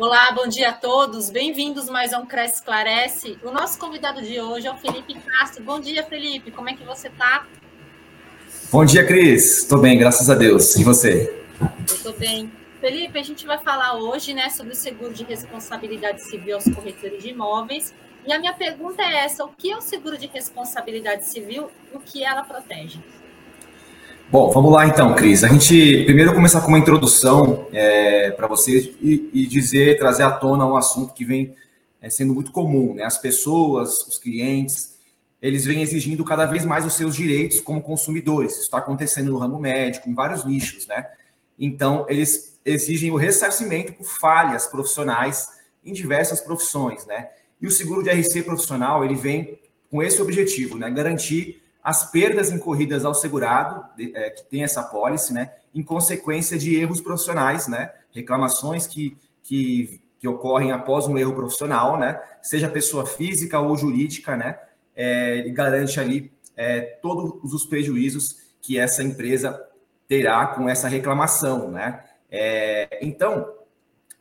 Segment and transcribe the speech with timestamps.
[0.00, 1.28] Olá, bom dia a todos.
[1.28, 3.38] Bem-vindos mais a um Cresce Esclarece.
[3.42, 5.62] O nosso convidado de hoje é o Felipe Castro.
[5.62, 6.50] Bom dia, Felipe.
[6.50, 7.46] Como é que você está?
[8.72, 9.58] Bom dia, Cris.
[9.58, 10.74] Estou bem, graças a Deus.
[10.76, 11.44] E você?
[11.60, 12.50] Eu estou bem.
[12.80, 17.22] Felipe, a gente vai falar hoje né, sobre o seguro de responsabilidade civil aos corretores
[17.22, 17.92] de imóveis.
[18.26, 21.96] E a minha pergunta é essa: o que é o seguro de responsabilidade civil e
[21.98, 22.98] o que ela protege?
[24.30, 25.42] Bom, vamos lá então, Cris.
[25.42, 30.30] A gente primeiro começar com uma introdução é, para vocês e, e, dizer, trazer à
[30.30, 31.52] tona um assunto que vem
[32.00, 32.94] é, sendo muito comum.
[32.94, 33.02] Né?
[33.02, 34.96] As pessoas, os clientes,
[35.42, 38.52] eles vêm exigindo cada vez mais os seus direitos como consumidores.
[38.52, 41.08] Isso está acontecendo no ramo médico, em vários nichos, né?
[41.58, 45.48] Então, eles exigem o ressarcimento por falhas profissionais
[45.84, 47.30] em diversas profissões, né?
[47.60, 49.58] E o seguro de RC profissional, ele vem
[49.90, 50.88] com esse objetivo, né?
[50.88, 56.74] Garantir as perdas incorridas ao segurado, é, que tem essa pólice, né, em consequência de
[56.76, 63.06] erros profissionais, né, reclamações que, que, que ocorrem após um erro profissional, né, seja pessoa
[63.06, 64.58] física ou jurídica, né,
[64.94, 69.58] é, garante ali é, todos os prejuízos que essa empresa
[70.06, 72.04] terá com essa reclamação, né.
[72.30, 73.54] É, então,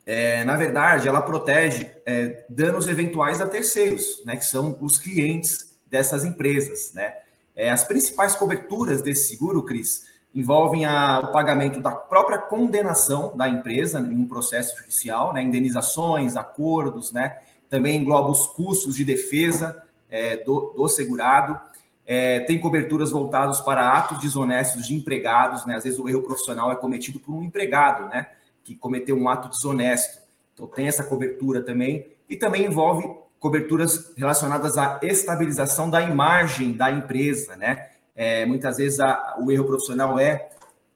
[0.05, 5.77] é, na verdade, ela protege é, danos eventuais a terceiros, né, que são os clientes
[5.87, 7.13] dessas empresas, né.
[7.59, 13.49] É, as principais coberturas desse seguro, Cris, envolvem a, o pagamento da própria condenação da
[13.49, 17.37] empresa em um processo judicial, né, indenizações, acordos, né,
[17.69, 21.59] também engloba os custos de defesa é, do, do, segurado,
[22.05, 26.71] é, tem coberturas voltadas para atos desonestos de empregados, né, às vezes o erro profissional
[26.71, 28.27] é cometido por um empregado, né,
[28.63, 30.17] que cometeu um ato desonesto,
[30.53, 33.05] então tem essa cobertura também, e também envolve
[33.39, 37.89] coberturas relacionadas à estabilização da imagem da empresa, né?
[38.15, 40.49] É, muitas vezes a, o erro profissional é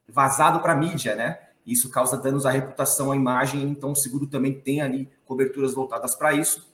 [0.08, 1.38] vazado para a mídia, né?
[1.66, 6.14] Isso causa danos à reputação, à imagem, então o seguro também tem ali coberturas voltadas
[6.14, 6.70] para isso,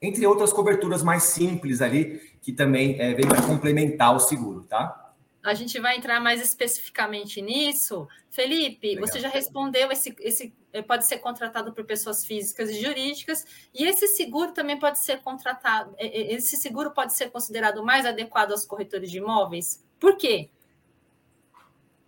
[0.00, 5.11] entre outras coberturas mais simples ali, que também é, vem para complementar o seguro, tá?
[5.42, 8.06] A gente vai entrar mais especificamente nisso.
[8.30, 9.06] Felipe, Legal.
[9.06, 13.44] você já respondeu esse, esse eh, pode ser contratado por pessoas físicas e jurídicas,
[13.74, 18.06] e esse seguro também pode ser contratado, eh, eh, esse seguro pode ser considerado mais
[18.06, 19.84] adequado aos corretores de imóveis?
[19.98, 20.48] Por quê?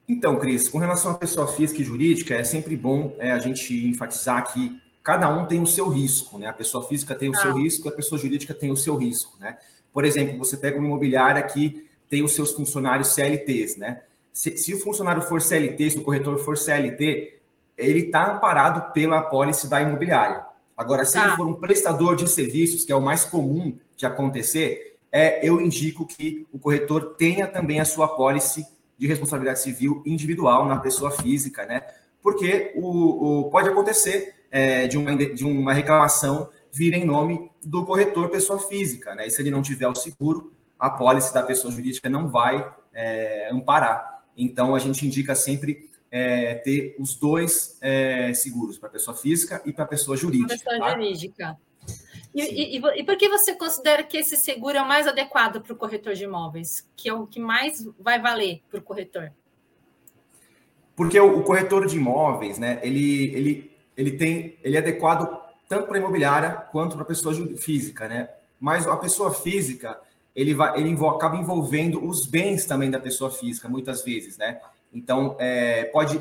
[0.09, 3.87] Então, Cris, com relação à pessoa física e jurídica, é sempre bom é, a gente
[3.87, 6.47] enfatizar que cada um tem o seu risco, né?
[6.47, 7.41] A pessoa física tem o ah.
[7.41, 9.59] seu risco, a pessoa jurídica tem o seu risco, né?
[9.93, 14.03] Por exemplo, você pega uma imobiliária que tem os seus funcionários CLTs, né?
[14.33, 17.39] Se, se o funcionário for CLT, se o corretor for CLT,
[17.79, 20.45] ele está amparado pela apólice da imobiliária.
[20.77, 21.27] Agora, se tá.
[21.27, 25.61] ele for um prestador de serviços, que é o mais comum de acontecer, é, eu
[25.61, 28.67] indico que o corretor tenha também a sua apólice
[28.99, 31.83] de responsabilidade civil individual na pessoa física, né?
[32.21, 37.85] Porque o, o pode acontecer é, de, uma, de uma reclamação vir em nome do
[37.85, 39.29] corretor pessoa física, né?
[39.29, 43.49] E se ele não tiver o seguro, a pólice da pessoa jurídica não vai é,
[43.51, 44.23] amparar.
[44.37, 49.63] Então, a gente indica sempre é, ter os dois é, seguros, para a pessoa física
[49.65, 50.57] e para a pessoa jurídica.
[50.59, 50.91] Pessoa tá?
[50.91, 51.57] jurídica.
[52.35, 55.73] E, e, e, por que você considera que esse seguro é o mais adequado para
[55.73, 56.89] o corretor de imóveis?
[56.97, 59.33] Que é o que mais vai valer para o corretor?
[60.97, 65.87] Porque o, o, corretor de imóveis, né, ele, ele, ele tem, ele é adequado tanto
[65.87, 68.29] para a imobiliária quanto para a pessoa física, né?
[68.61, 70.01] Mas a pessoa física,
[70.35, 74.61] ele, vai, ele acaba envolvendo os bens também da pessoa física, muitas vezes, né?
[74.93, 76.21] Então, é, pode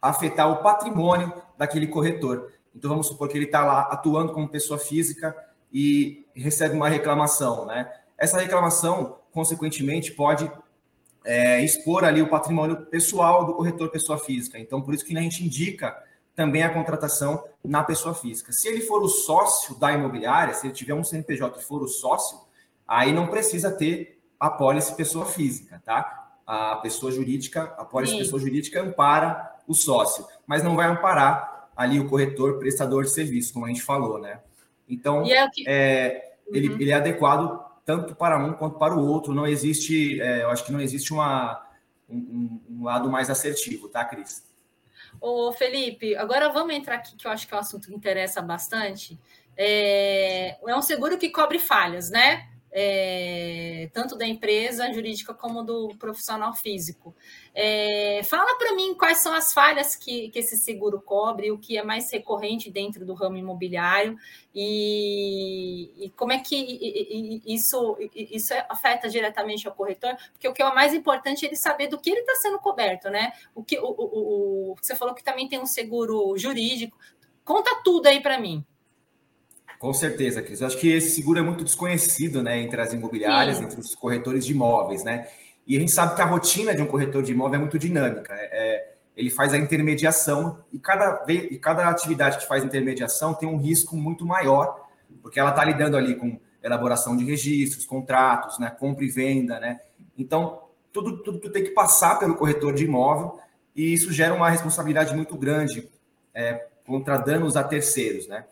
[0.00, 2.52] afetar o patrimônio daquele corretor.
[2.74, 5.36] Então, vamos supor que ele está lá atuando como pessoa física
[5.72, 7.92] e recebe uma reclamação, né?
[8.16, 10.50] Essa reclamação, consequentemente, pode
[11.24, 14.58] é, expor ali o patrimônio pessoal do corretor pessoa física.
[14.58, 15.96] Então, por isso que a gente indica
[16.34, 18.52] também a contratação na pessoa física.
[18.52, 21.88] Se ele for o sócio da imobiliária, se ele tiver um CNPJ e for o
[21.88, 22.38] sócio,
[22.88, 26.32] aí não precisa ter a pólice pessoa física, tá?
[26.46, 28.18] A pessoa jurídica, a pólice Sim.
[28.20, 33.52] pessoa jurídica ampara o sócio, mas não vai amparar ali o corretor prestador de serviço,
[33.52, 34.40] como a gente falou, né?
[34.88, 35.68] Então, é que...
[35.68, 36.56] é, uhum.
[36.56, 39.34] ele, ele é adequado tanto para um quanto para o outro.
[39.34, 41.62] Não existe, é, eu acho que não existe uma,
[42.08, 44.46] um, um, lado mais assertivo, tá, Cris?
[45.20, 48.40] Ô, Felipe, agora vamos entrar aqui, que eu acho que é um assunto que interessa
[48.42, 49.18] bastante.
[49.56, 52.48] É, é um seguro que cobre falhas, né?
[52.70, 57.14] É, tanto da empresa jurídica como do profissional físico.
[57.54, 61.76] É, fala para mim quais são as falhas que, que esse seguro cobre, o que
[61.76, 64.16] é mais recorrente dentro do ramo imobiliário
[64.54, 70.74] e, e como é que isso, isso afeta diretamente ao corretor, porque o que é
[70.74, 73.32] mais importante é ele saber do que ele está sendo coberto, né?
[73.54, 76.96] O que o, o, o, você falou que também tem um seguro jurídico,
[77.48, 78.62] Conta tudo aí para mim.
[79.78, 80.60] Com certeza, Cris.
[80.60, 83.64] Eu acho que esse seguro é muito desconhecido, né, entre as imobiliárias, Sim.
[83.64, 85.28] entre os corretores de imóveis, né?
[85.66, 88.34] E a gente sabe que a rotina de um corretor de imóvel é muito dinâmica.
[88.34, 93.48] É, é ele faz a intermediação e cada, e cada atividade que faz intermediação tem
[93.48, 94.86] um risco muito maior,
[95.20, 99.80] porque ela está lidando ali com elaboração de registros, contratos, né, compra e venda, né?
[100.16, 103.40] Então, tudo, tudo, tudo tem que passar pelo corretor de imóvel
[103.74, 105.88] e isso gera uma responsabilidade muito grande
[106.32, 108.44] é, contra danos a terceiros, né?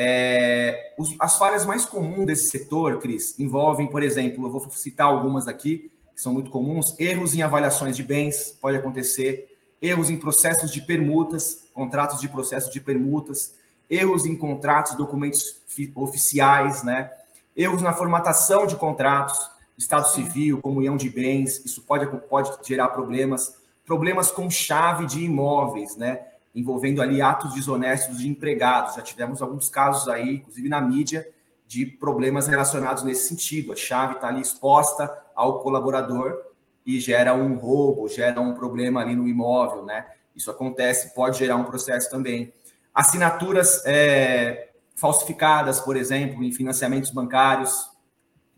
[0.00, 5.08] É, os, as falhas mais comuns desse setor, Cris, envolvem, por exemplo, eu vou citar
[5.08, 10.16] algumas aqui, que são muito comuns, erros em avaliações de bens, pode acontecer, erros em
[10.16, 13.54] processos de permutas, contratos de processos de permutas,
[13.90, 15.60] erros em contratos, documentos
[15.96, 17.10] oficiais, né?
[17.56, 23.56] erros na formatação de contratos, estado civil, comunhão de bens, isso pode, pode gerar problemas,
[23.84, 26.20] problemas com chave de imóveis, né?
[26.58, 28.94] Envolvendo ali atos desonestos de empregados.
[28.94, 31.28] Já tivemos alguns casos aí, inclusive na mídia,
[31.66, 33.72] de problemas relacionados nesse sentido.
[33.72, 36.36] A chave está ali exposta ao colaborador
[36.84, 40.06] e gera um roubo, gera um problema ali no imóvel, né?
[40.34, 42.52] Isso acontece, pode gerar um processo também.
[42.94, 47.90] Assinaturas é, falsificadas, por exemplo, em financiamentos bancários,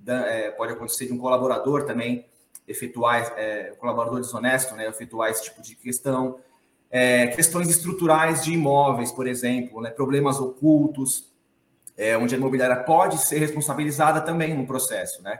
[0.06, 2.26] é, pode acontecer de um colaborador também
[2.67, 6.38] efetuar, é, colaborador desonesto, né, efetuar esse tipo de questão
[6.90, 11.31] é, questões estruturais de imóveis, por exemplo, né, problemas ocultos,
[11.96, 15.38] é, onde a imobiliária pode ser responsabilizada também no processo, né?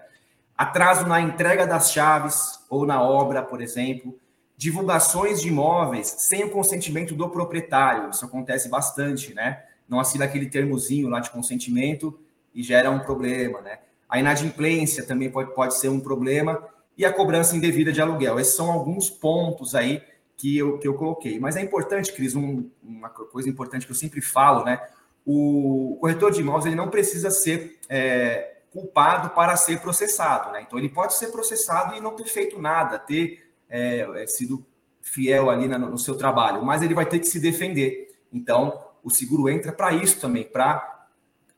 [0.57, 4.19] Atraso na entrega das chaves ou na obra, por exemplo,
[4.59, 9.63] divulgações de imóveis sem o consentimento do proprietário, isso acontece bastante, né?
[9.89, 12.21] Não assina aquele termozinho lá de consentimento
[12.55, 13.79] e gera um problema, né?
[14.07, 16.63] A inadimplência também pode, pode ser um problema
[16.99, 18.39] e a cobrança indevida de aluguel.
[18.39, 20.03] Esses são alguns pontos aí
[20.41, 21.39] que eu, que eu coloquei.
[21.39, 24.81] Mas é importante, Cris, um, uma coisa importante que eu sempre falo, né?
[25.27, 30.63] O corretor de imóveis ele não precisa ser é, culpado para ser processado, né?
[30.67, 34.65] Então ele pode ser processado e não ter feito nada, ter é, é sido
[35.03, 38.09] fiel ali no, no seu trabalho, mas ele vai ter que se defender.
[38.33, 41.07] Então o seguro entra para isso também, para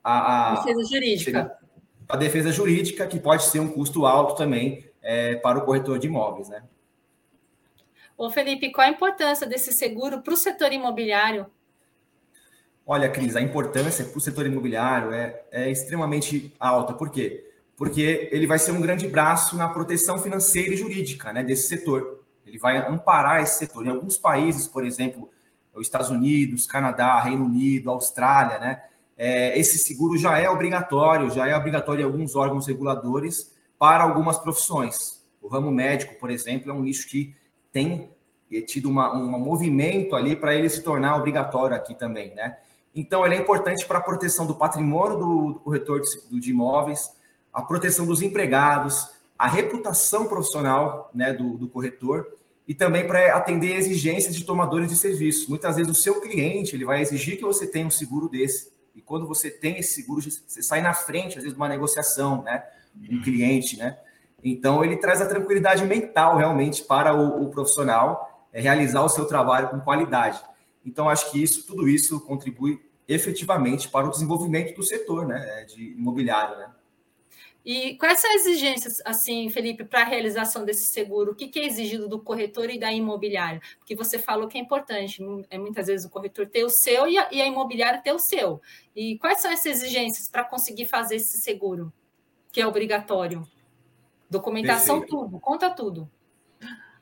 [0.03, 1.59] a, a, defesa jurídica.
[2.09, 6.09] A defesa jurídica, que pode ser um custo alto também é, para o corretor de
[6.09, 6.65] imóveis, né?
[8.23, 11.47] Ô Felipe, qual a importância desse seguro para o setor imobiliário?
[12.87, 16.93] Olha, Cris, a importância para o setor imobiliário é, é extremamente alta.
[16.93, 17.51] Por quê?
[17.77, 22.23] Porque ele vai ser um grande braço na proteção financeira e jurídica né, desse setor.
[22.47, 23.85] Ele vai amparar esse setor.
[23.85, 25.29] Em alguns países, por exemplo,
[25.75, 28.83] os Estados Unidos, Canadá, Reino Unido, Austrália, né,
[29.19, 34.39] é, esse seguro já é obrigatório, já é obrigatório em alguns órgãos reguladores para algumas
[34.39, 35.27] profissões.
[35.43, 37.35] O ramo médico, por exemplo, é um nicho que
[37.73, 38.11] tem
[38.67, 42.59] tido uma, um movimento ali para ele se tornar obrigatório aqui também, né?
[42.95, 47.11] Então, ele é importante para a proteção do patrimônio do, do corretor de, de, imóveis,
[47.51, 49.09] a proteção dos empregados,
[49.39, 52.27] a reputação profissional né, do, do corretor
[52.69, 55.49] e também para atender exigências de tomadores de serviço.
[55.49, 58.71] Muitas vezes o seu cliente ele vai exigir que você tenha um seguro desse.
[58.95, 62.43] E quando você tem esse seguro, você sai na frente, às vezes, de uma negociação,
[62.43, 62.63] né?
[63.11, 63.97] Um cliente, né?
[64.43, 69.27] Então, ele traz a tranquilidade mental realmente para o, o profissional é, realizar o seu
[69.27, 70.41] trabalho com qualidade.
[70.85, 75.93] Então, acho que isso, tudo isso contribui efetivamente para o desenvolvimento do setor né, de
[75.93, 76.57] imobiliário.
[76.57, 76.71] Né?
[77.65, 81.33] E quais são as exigências, assim, Felipe, para a realização desse seguro?
[81.33, 83.61] O que é exigido do corretor e da imobiliária?
[83.79, 87.17] Porque você falou que é importante, é muitas vezes o corretor ter o seu e
[87.17, 88.61] a, e a imobiliária ter o seu.
[88.97, 91.93] E quais são essas exigências para conseguir fazer esse seguro,
[92.51, 93.47] que é obrigatório?
[94.33, 95.25] Documentação, Perfeito.
[95.25, 96.11] tudo, conta tudo.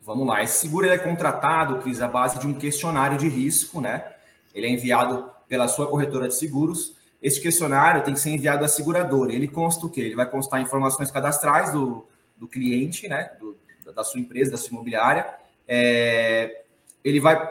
[0.02, 4.04] Vamos lá, esse seguro é contratado, Cris, à base de um questionário de risco, né?
[4.52, 6.96] Ele é enviado pela sua corretora de seguros.
[7.22, 9.32] Esse questionário tem que ser enviado à seguradora.
[9.32, 10.00] Ele consta o quê?
[10.00, 12.04] Ele vai constar informações cadastrais do,
[12.36, 13.30] do cliente, né?
[13.38, 13.56] Do,
[13.94, 15.32] da sua empresa, da sua imobiliária.
[15.68, 16.64] É,
[17.04, 17.48] ele vai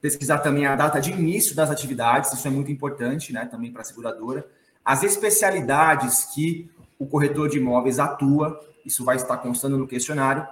[0.00, 3.44] pesquisar também a data de início das atividades, isso é muito importante, né?
[3.46, 4.46] Também para a seguradora.
[4.84, 10.46] As especialidades que o corretor de imóveis atua, isso vai estar constando no questionário.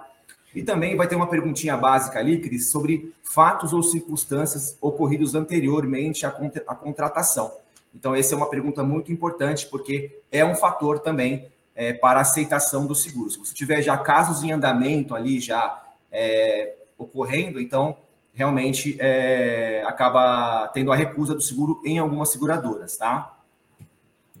[0.55, 6.25] E também vai ter uma perguntinha básica ali, Cris, sobre fatos ou circunstâncias ocorridos anteriormente
[6.25, 7.51] à, à contratação.
[7.93, 12.21] Então, essa é uma pergunta muito importante, porque é um fator também é, para a
[12.21, 13.29] aceitação do seguro.
[13.29, 17.97] Se você tiver já casos em andamento ali, já é, ocorrendo, então
[18.33, 23.36] realmente é, acaba tendo a recusa do seguro em algumas seguradoras, tá?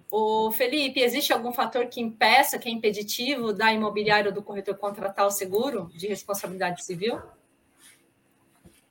[0.09, 4.75] O Felipe, existe algum fator que impeça, que é impeditivo da imobiliária ou do corretor
[4.77, 7.19] contratar o seguro de responsabilidade civil?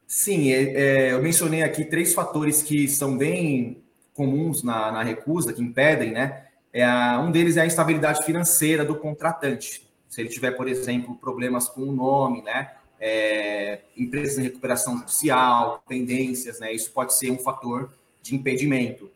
[0.06, 0.62] Sim, é,
[1.08, 3.82] é, eu mencionei aqui três fatores que são bem
[4.14, 6.44] comuns na, na recusa, que impedem, né?
[6.72, 9.86] É a, um deles é a instabilidade financeira do contratante.
[10.08, 12.72] Se ele tiver, por exemplo, problemas com o nome, né?
[13.00, 16.72] É, empresas em recuperação judicial, pendências, né?
[16.72, 17.90] Isso pode ser um fator
[18.22, 19.10] de impedimento.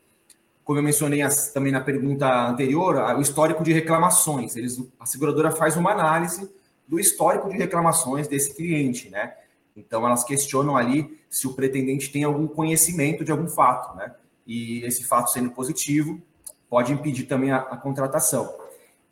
[0.70, 4.54] Como eu mencionei as, também na pergunta anterior, o histórico de reclamações.
[4.54, 6.48] Eles, a seguradora faz uma análise
[6.86, 9.34] do histórico de reclamações desse cliente, né?
[9.74, 14.14] Então elas questionam ali se o pretendente tem algum conhecimento de algum fato, né?
[14.46, 16.22] E esse fato sendo positivo
[16.68, 18.54] pode impedir também a, a contratação.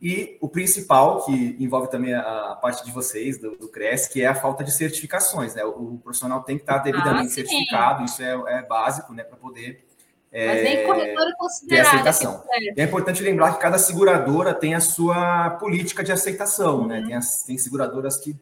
[0.01, 4.23] E o principal, que envolve também a, a parte de vocês, do, do CRES, que
[4.23, 5.65] é a falta de certificações, né?
[5.65, 9.25] O, o profissional tem que estar devidamente ah, certificado, isso é, é básico, né?
[9.25, 9.88] Para poder
[10.33, 11.89] mas nem corretora considerada.
[11.89, 12.45] aceitação.
[12.77, 17.01] É importante lembrar que cada seguradora tem a sua política de aceitação, né?
[17.01, 17.07] uhum.
[17.07, 18.37] Tem, as, tem seguradoras que.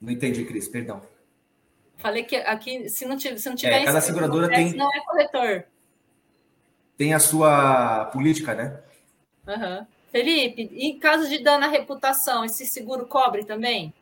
[0.00, 1.00] Não entendi, Cris, perdão.
[1.98, 4.74] Falei que aqui, se não tiver, se não tiver é, cada seguradora tem.
[4.74, 5.64] Não é corretor.
[6.96, 8.80] Tem a sua política, né?
[9.46, 9.86] Uhum.
[10.10, 13.94] Felipe, em caso de dano à reputação, esse seguro cobre também?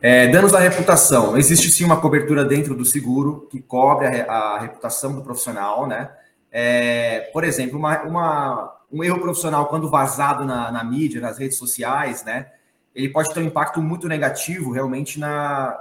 [0.00, 1.36] É, danos à reputação.
[1.36, 6.10] Existe sim uma cobertura dentro do seguro que cobre a, a reputação do profissional, né?
[6.52, 11.58] É, por exemplo, uma, uma, um erro profissional, quando vazado na, na, mídia, nas redes
[11.58, 12.46] sociais, né?
[12.94, 15.76] Ele pode ter um impacto muito negativo realmente na,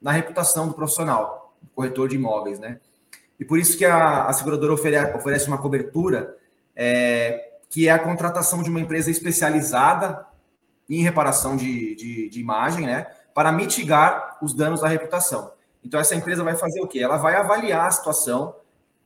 [0.00, 2.78] na reputação do profissional, do corretor de imóveis, né?
[3.38, 6.36] E por isso que a, a seguradora oferece, oferece uma cobertura
[6.74, 10.24] é, que é a contratação de uma empresa especializada
[10.88, 13.08] em reparação de, de, de imagem, né?
[13.36, 15.52] Para mitigar os danos à reputação.
[15.84, 17.00] Então, essa empresa vai fazer o quê?
[17.00, 18.54] Ela vai avaliar a situação,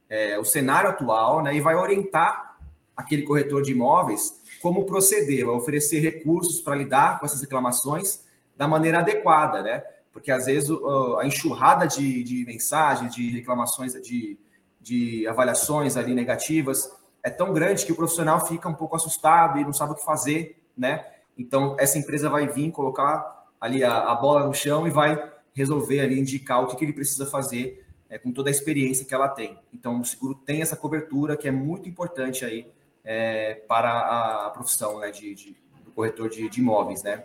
[0.08, 2.56] é, o cenário atual, né, e vai orientar
[2.96, 8.24] aquele corretor de imóveis como proceder, vai oferecer recursos para lidar com essas reclamações
[8.56, 9.82] da maneira adequada, né?
[10.12, 10.70] Porque às vezes
[11.18, 14.38] a enxurrada de, de mensagens, de reclamações, de,
[14.80, 16.88] de avaliações ali negativas
[17.20, 20.04] é tão grande que o profissional fica um pouco assustado e não sabe o que
[20.04, 21.04] fazer, né?
[21.36, 26.00] Então, essa empresa vai vir colocar ali a, a, bola no chão e vai resolver
[26.00, 29.28] ali, indicar o que, que ele precisa fazer é, com toda a experiência que ela
[29.28, 29.58] tem.
[29.72, 32.66] Então, o seguro tem essa cobertura que é muito importante aí
[33.04, 37.24] é, para a profissão né, de, de, do corretor de, de imóveis, né?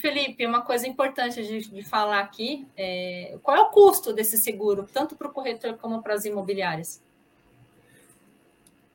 [0.00, 4.86] Felipe, uma coisa importante de, de falar aqui é qual é o custo desse seguro,
[4.92, 7.02] tanto para o corretor como para as imobiliárias?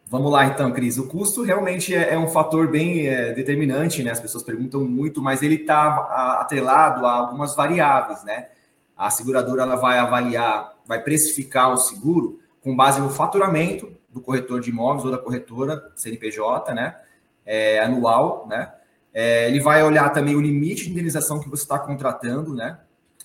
[0.08, 0.98] Vamos lá, então, Cris.
[1.00, 4.12] O custo realmente é, é um fator bem é, determinante, né?
[4.12, 8.50] As pessoas perguntam muito, mas ele está atrelado a algumas variáveis, né?
[8.96, 14.62] A seguradora ela vai avaliar, vai precificar o seguro com base no faturamento do corretor
[14.62, 16.96] de imóveis ou da corretora CNPJ, né?
[17.44, 18.72] É, anual, né?
[19.12, 22.80] É, ele vai olhar também o limite de indenização que você está contratando, né?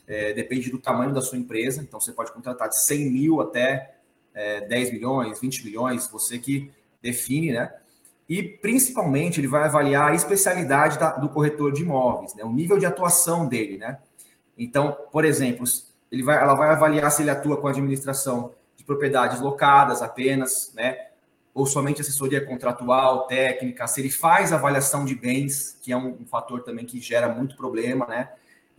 [0.08, 1.82] É, depende do tamanho da sua empresa.
[1.82, 3.96] Então, você pode contratar de 100 mil até
[4.34, 6.70] é, 10 milhões, 20 milhões, você que
[7.02, 7.72] define, né?
[8.28, 12.44] E principalmente ele vai avaliar a especialidade da, do corretor de imóveis, né?
[12.44, 13.98] O nível de atuação dele, né?
[14.56, 15.64] Então, por exemplo,
[16.12, 21.08] ele vai, ela vai avaliar se ele atua com administração de propriedades locadas apenas, né?
[21.52, 26.26] Ou somente assessoria contratual, técnica, se ele faz avaliação de bens, que é um, um
[26.26, 28.30] fator também que gera muito problema, né?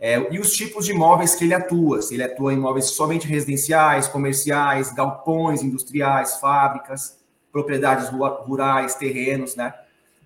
[0.04, 3.24] É, e os tipos de imóveis que ele atua, se ele atua em imóveis somente
[3.28, 7.20] residenciais, comerciais, galpões industriais, fábricas,
[7.52, 9.72] propriedades rurais, terrenos, né?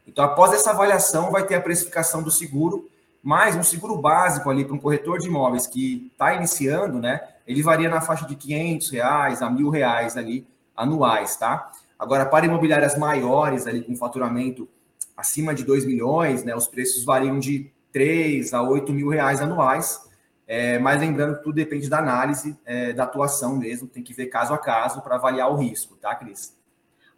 [0.09, 2.89] Então, após essa avaliação, vai ter a precificação do seguro,
[3.23, 7.21] mais um seguro básico ali para um corretor de imóveis que está iniciando, né?
[7.47, 11.71] Ele varia na faixa de 500 reais a mil reais ali anuais, tá?
[11.99, 14.67] Agora, para imobiliárias maiores ali com faturamento
[15.15, 16.57] acima de 2 milhões, né?
[16.57, 20.07] Os preços variam de 3 a 8 mil reais anuais.
[20.47, 24.27] É, mas lembrando que tudo depende da análise é, da atuação mesmo, tem que ver
[24.27, 26.57] caso a caso para avaliar o risco, tá, Cris?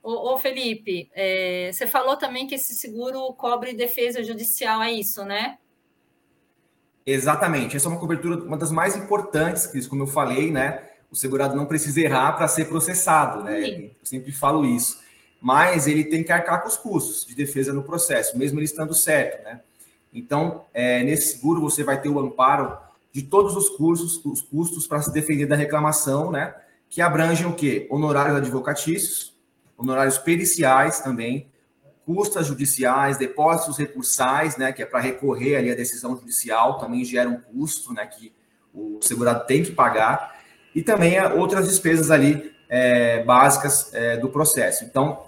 [0.02, 5.24] Ô, ô Felipe, é, você falou também que esse seguro cobre defesa judicial, é isso,
[5.24, 5.58] né?
[7.04, 7.76] Exatamente.
[7.76, 10.88] Essa é uma cobertura, uma das mais importantes, Cris, como eu falei, né?
[11.10, 13.62] O segurado não precisa errar para ser processado, né?
[13.62, 13.90] Sim.
[14.00, 15.00] Eu sempre falo isso.
[15.40, 18.94] Mas ele tem que arcar com os custos de defesa no processo, mesmo ele estando
[18.94, 19.60] certo, né?
[20.12, 22.76] Então, é, nesse seguro você vai ter o amparo
[23.12, 26.54] de todos os cursos, os custos para se defender da reclamação, né?
[26.88, 27.86] Que abrangem o quê?
[27.90, 29.34] Honorários advocatícios,
[29.76, 31.48] honorários periciais também,
[32.06, 34.72] custas judiciais, depósitos recursais, né?
[34.72, 38.06] Que é para recorrer ali à decisão judicial, também gera um custo, né?
[38.06, 38.32] Que
[38.74, 40.38] o segurado tem que pagar
[40.74, 44.84] e também outras despesas ali é, básicas é, do processo.
[44.84, 45.26] Então,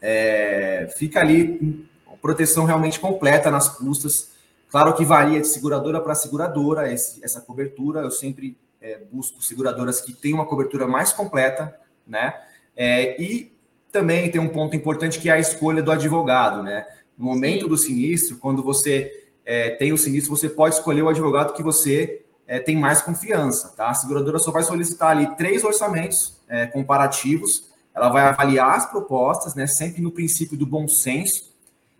[0.00, 1.88] é, fica ali
[2.24, 4.32] proteção realmente completa nas custas,
[4.74, 8.00] Claro que varia de seguradora para seguradora esse, essa cobertura.
[8.00, 11.72] Eu sempre é, busco seguradoras que tenham uma cobertura mais completa,
[12.04, 12.34] né?
[12.76, 13.56] É, e
[13.92, 16.84] também tem um ponto importante que é a escolha do advogado, né?
[17.16, 21.54] No momento do sinistro, quando você é, tem o sinistro, você pode escolher o advogado
[21.54, 23.90] que você é, tem mais confiança, tá?
[23.90, 29.54] A seguradora só vai solicitar ali três orçamentos é, comparativos, ela vai avaliar as propostas,
[29.54, 29.68] né?
[29.68, 31.53] Sempre no princípio do bom senso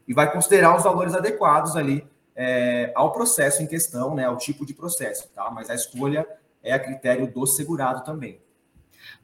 [0.07, 2.07] e vai considerar os valores adequados ali
[2.37, 4.25] é, ao processo em questão, né?
[4.25, 5.51] Ao tipo de processo, tá?
[5.51, 6.27] Mas a escolha
[6.63, 8.41] é a critério do segurado também.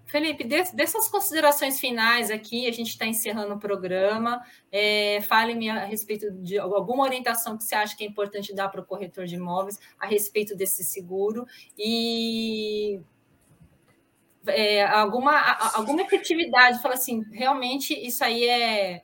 [0.06, 4.42] Felipe, dessas considerações finais aqui, a gente está encerrando o programa.
[4.70, 8.80] É, Fale-me a respeito de alguma orientação que você acha que é importante dar para
[8.80, 11.46] o corretor de imóveis a respeito desse seguro
[11.78, 13.00] e
[14.48, 15.40] é, alguma,
[15.74, 16.82] alguma efetividade.
[16.82, 19.02] Fala assim, realmente isso aí é,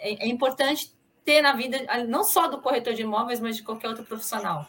[0.00, 0.92] é, é importante
[1.28, 4.66] ter na vida, não só do corretor de imóveis, mas de qualquer outro profissional.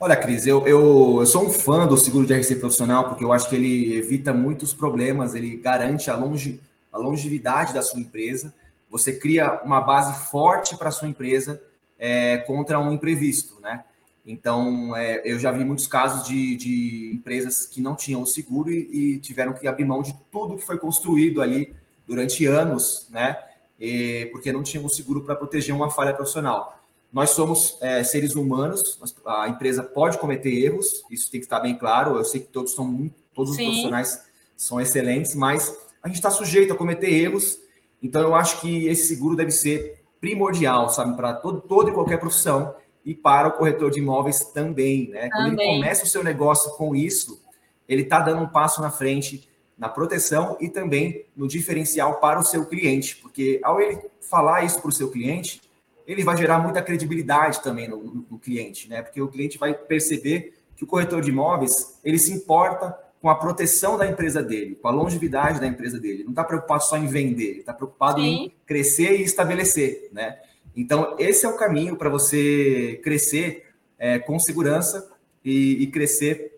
[0.00, 3.30] Olha, Cris, eu, eu, eu, sou um fã do seguro de RC profissional porque eu
[3.30, 8.54] acho que ele evita muitos problemas, ele garante a, longe, a longevidade da sua empresa,
[8.88, 11.62] você cria uma base forte para a sua empresa
[11.98, 13.84] é, contra um imprevisto, né?
[14.24, 18.70] Então, é, eu já vi muitos casos de, de, empresas que não tinham o seguro
[18.70, 23.36] e, e, tiveram que abrir mão de tudo que foi construído ali durante anos, né?
[23.78, 26.78] E, porque não tinham o seguro para proteger uma falha profissional.
[27.12, 31.76] Nós somos é, seres humanos, a empresa pode cometer erros, isso tem que estar bem
[31.76, 32.16] claro.
[32.16, 33.62] Eu sei que todos são muito, todos Sim.
[33.62, 34.24] os profissionais
[34.56, 37.58] são excelentes, mas a gente está sujeito a cometer erros.
[38.02, 42.18] Então eu acho que esse seguro deve ser primordial, sabe, para todo, toda e qualquer
[42.18, 45.28] profissão e para o corretor de imóveis também, né?
[45.28, 45.30] Também.
[45.30, 47.40] Quando ele começa o seu negócio com isso,
[47.88, 52.44] ele está dando um passo na frente na proteção e também no diferencial para o
[52.44, 55.60] seu cliente, porque ao ele falar isso para o seu cliente,
[56.06, 59.02] ele vai gerar muita credibilidade também no, no, no, cliente, né?
[59.02, 63.34] Porque o cliente vai perceber que o corretor de imóveis ele se importa com a
[63.34, 66.24] proteção da empresa dele, com a longevidade da empresa dele.
[66.24, 68.26] Não está preocupado só em vender, ele está preocupado Sim.
[68.26, 70.38] em crescer e estabelecer, né?
[70.76, 73.66] Então esse é o caminho para você crescer
[73.98, 75.10] é, com segurança
[75.44, 76.53] e, e crescer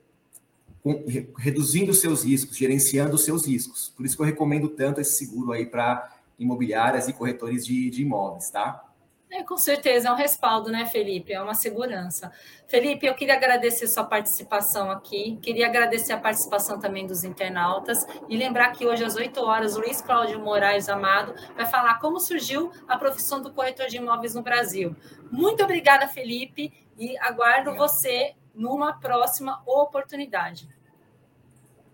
[1.37, 3.93] reduzindo os seus riscos, gerenciando os seus riscos.
[3.97, 8.03] Por isso que eu recomendo tanto esse seguro aí para imobiliárias e corretores de, de
[8.03, 8.87] imóveis, tá?
[9.29, 11.33] É, com certeza, é um respaldo, né, Felipe?
[11.33, 12.31] É uma segurança.
[12.69, 18.37] Felipe, eu queria agradecer sua participação aqui, queria agradecer a participação também dos internautas e
[18.37, 22.71] lembrar que hoje, às 8 horas, o Luiz Cláudio Moraes Amado vai falar como surgiu
[22.87, 24.95] a profissão do corretor de imóveis no Brasil.
[25.31, 30.69] Muito obrigada, Felipe, e aguardo você numa próxima oportunidade.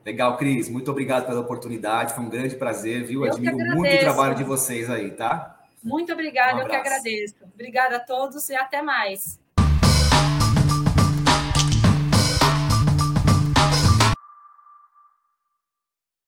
[0.05, 0.69] Legal, Cris.
[0.69, 2.15] Muito obrigado pela oportunidade.
[2.15, 3.25] Foi um grande prazer, viu?
[3.25, 5.61] Eu Admiro muito o trabalho de vocês aí, tá?
[5.83, 7.37] Muito obrigada, um eu que agradeço.
[7.55, 9.42] Obrigada a todos e até mais.